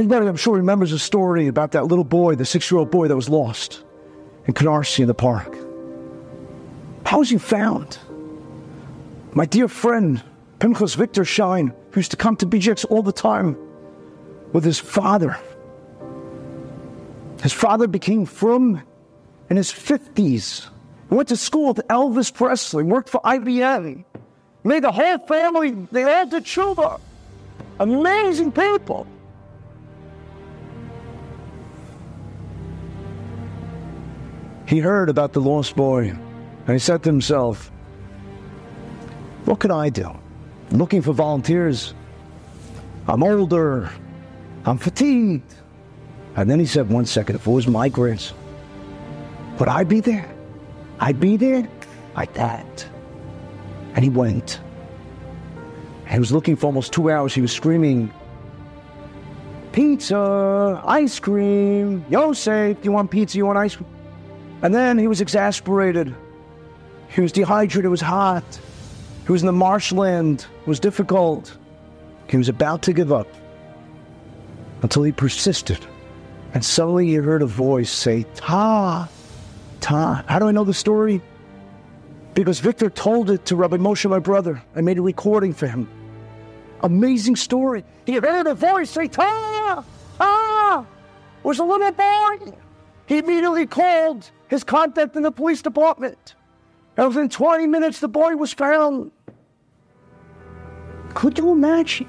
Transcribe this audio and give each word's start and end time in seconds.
Everybody, 0.00 0.28
I'm 0.28 0.36
sure, 0.36 0.56
remembers 0.56 0.92
a 0.92 0.98
story 0.98 1.46
about 1.46 1.72
that 1.72 1.84
little 1.84 2.04
boy, 2.04 2.34
the 2.34 2.46
six 2.46 2.70
year 2.70 2.78
old 2.78 2.90
boy 2.90 3.06
that 3.08 3.14
was 3.14 3.28
lost 3.28 3.84
in 4.46 4.54
Canarsie 4.54 5.00
in 5.00 5.08
the 5.08 5.12
park. 5.12 5.54
How 7.04 7.18
was 7.18 7.28
he 7.28 7.36
found? 7.36 7.98
My 9.34 9.44
dear 9.44 9.68
friend, 9.68 10.22
Pinchas 10.58 10.94
Victor 10.94 11.26
Shine, 11.26 11.74
who 11.90 12.00
used 12.00 12.12
to 12.12 12.16
come 12.16 12.34
to 12.36 12.46
BJX 12.46 12.86
all 12.88 13.02
the 13.02 13.12
time 13.12 13.58
with 14.54 14.64
his 14.64 14.78
father. 14.78 15.36
His 17.42 17.52
father 17.52 17.86
became 17.86 18.24
frum 18.24 18.80
in 19.50 19.58
his 19.58 19.70
50s. 19.70 20.66
He 21.10 21.14
went 21.14 21.28
to 21.28 21.36
school 21.36 21.74
with 21.74 21.86
Elvis 21.88 22.32
Presley, 22.32 22.84
worked 22.84 23.10
for 23.10 23.20
IBM, 23.20 24.02
made 24.64 24.82
the 24.82 24.92
whole 24.92 25.18
family, 25.18 25.72
they 25.92 26.04
all 26.04 26.24
did 26.24 26.44
tshuva. 26.44 26.98
Amazing 27.78 28.52
people. 28.52 29.06
He 34.70 34.78
heard 34.78 35.08
about 35.08 35.32
the 35.32 35.40
lost 35.40 35.74
boy 35.74 36.10
and 36.10 36.68
he 36.68 36.78
said 36.78 37.02
to 37.02 37.08
himself, 37.08 37.72
What 39.44 39.58
can 39.58 39.72
I 39.72 39.88
do? 39.88 40.06
I'm 40.06 40.78
looking 40.78 41.02
for 41.02 41.12
volunteers. 41.12 41.92
I'm 43.08 43.24
older. 43.24 43.90
I'm 44.64 44.78
fatigued. 44.78 45.52
And 46.36 46.48
then 46.48 46.60
he 46.60 46.66
said, 46.66 46.88
One 46.88 47.04
second, 47.04 47.34
if 47.34 47.48
it 47.48 47.50
was 47.50 47.66
my 47.66 47.88
grace, 47.88 48.32
would 49.58 49.68
I 49.68 49.82
be 49.82 49.98
there? 49.98 50.32
I'd 51.00 51.18
be 51.18 51.36
there 51.36 51.68
like 52.14 52.32
that. 52.34 52.86
And 53.94 54.04
he 54.04 54.10
went. 54.10 54.60
And 56.04 56.12
he 56.12 56.20
was 56.20 56.30
looking 56.30 56.54
for 56.54 56.66
almost 56.66 56.92
two 56.92 57.10
hours. 57.10 57.34
He 57.34 57.40
was 57.40 57.50
screaming, 57.50 58.12
Pizza, 59.72 60.80
ice 60.86 61.18
cream, 61.18 62.04
Yosef, 62.08 62.76
do 62.76 62.84
you 62.84 62.92
want 62.92 63.10
pizza? 63.10 63.36
You 63.36 63.46
want 63.46 63.58
ice 63.58 63.74
cream? 63.74 63.90
And 64.62 64.74
then 64.74 64.98
he 64.98 65.06
was 65.06 65.20
exasperated. 65.20 66.14
He 67.08 67.20
was 67.20 67.32
dehydrated, 67.32 67.86
it 67.86 67.88
was 67.88 68.00
hot. 68.00 68.44
He 69.26 69.32
was 69.32 69.42
in 69.42 69.46
the 69.46 69.52
marshland, 69.52 70.46
it 70.62 70.68
was 70.68 70.80
difficult. 70.80 71.56
He 72.28 72.36
was 72.36 72.48
about 72.48 72.82
to 72.82 72.92
give 72.92 73.12
up 73.12 73.28
until 74.82 75.02
he 75.02 75.12
persisted. 75.12 75.84
And 76.54 76.64
suddenly 76.64 77.06
he 77.06 77.14
heard 77.14 77.42
a 77.42 77.46
voice 77.46 77.90
say, 77.90 78.24
Ta, 78.34 79.08
Ta. 79.80 80.24
How 80.28 80.38
do 80.38 80.46
I 80.46 80.52
know 80.52 80.64
the 80.64 80.74
story? 80.74 81.22
Because 82.34 82.60
Victor 82.60 82.90
told 82.90 83.30
it 83.30 83.46
to 83.46 83.56
Rabbi 83.56 83.76
Moshe, 83.76 84.08
my 84.08 84.18
brother. 84.18 84.62
I 84.76 84.80
made 84.80 84.98
a 84.98 85.02
recording 85.02 85.52
for 85.52 85.66
him. 85.66 85.88
Amazing 86.82 87.36
story. 87.36 87.84
He 88.06 88.14
heard 88.14 88.46
a 88.46 88.54
voice 88.54 88.90
say, 88.90 89.08
Ta, 89.08 89.84
Ta. 90.18 90.86
It 91.38 91.46
was 91.46 91.58
a 91.58 91.64
little 91.64 91.90
boy. 91.92 92.52
He 93.10 93.18
immediately 93.18 93.66
called 93.66 94.30
his 94.46 94.62
contact 94.62 95.16
in 95.16 95.24
the 95.24 95.32
police 95.32 95.62
department. 95.62 96.36
And 96.96 97.08
within 97.08 97.28
20 97.28 97.66
minutes, 97.66 97.98
the 97.98 98.06
boy 98.06 98.36
was 98.36 98.52
found. 98.52 99.10
Could 101.14 101.36
you 101.36 101.50
imagine 101.50 102.08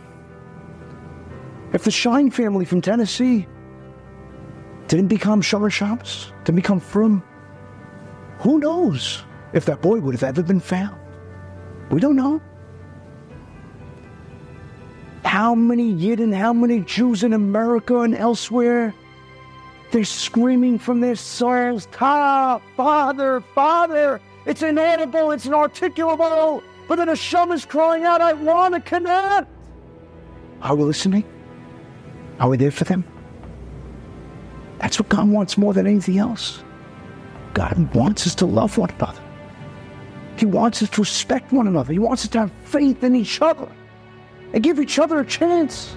if 1.73 1.85
the 1.85 1.89
Shine 1.89 2.29
family 2.29 2.66
from 2.66 2.81
Tennessee 2.81 3.47
didn't 4.89 5.07
become 5.07 5.41
Shomer 5.41 5.72
Shabbos, 5.72 6.31
didn't 6.44 6.57
become 6.57 6.79
Frum? 6.79 7.23
Who 8.41 8.59
knows 8.59 9.23
if 9.53 9.66
that 9.66 9.81
boy 9.81 10.02
would 10.02 10.13
have 10.13 10.23
ever 10.23 10.44
been 10.44 10.59
found? 10.59 10.99
We 11.89 11.99
don't 11.99 12.16
know. 12.16 12.39
How 15.25 15.55
many 15.55 15.95
Yidden, 15.95 16.31
how 16.31 16.53
many 16.53 16.81
Jews 16.81 17.23
in 17.23 17.33
America 17.33 18.02
and 18.02 18.13
elsewhere 18.13 18.94
they're 19.92 20.03
screaming 20.06 20.80
from 20.80 21.02
their 21.02 21.16
souls, 21.16 21.88
Ta, 21.92 22.61
Father, 22.75 23.42
Father. 23.53 24.22
It's 24.45 24.64
inaudible, 24.64 25.31
it's 25.31 25.46
inarticulable. 25.46 26.63
But 26.88 26.96
then 26.96 27.09
a 27.09 27.16
shum 27.16 27.52
is 27.52 27.66
crying 27.66 28.03
out, 28.03 28.22
I 28.22 28.34
want 28.34 28.74
to 28.74 28.81
connect. 28.81 29.47
Are 30.62 30.75
we 30.75 30.84
listening? 30.84 31.24
Are 32.40 32.50
we 32.50 32.57
there 32.57 32.72
for 32.72 32.85
them? 32.85 33.03
That's 34.79 35.00
what 35.00 35.09
God 35.09 35.29
wants 35.29 35.57
more 35.57 35.74
than 35.74 35.85
anything 35.85 36.18
else. 36.18 36.63
God 37.53 37.94
wants 37.94 38.25
us 38.25 38.35
to 38.35 38.46
love 38.46 38.78
one 38.78 38.90
another. 38.91 39.22
He 40.38 40.46
wants 40.46 40.81
us 40.81 40.90
to 40.91 41.02
respect 41.02 41.52
one 41.52 41.68
another. 41.68 41.94
He 41.94 42.00
wants 42.00 42.23
us 42.23 42.29
to 42.31 42.40
have 42.40 42.52
faith 42.63 43.03
in 43.03 43.16
each 43.16 43.41
other 43.41 43.68
and 44.53 44.63
give 44.63 44.79
each 44.79 44.97
other 44.97 45.19
a 45.19 45.25
chance. 45.25 45.96